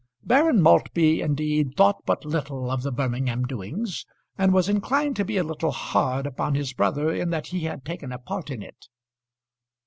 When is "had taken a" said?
7.65-8.17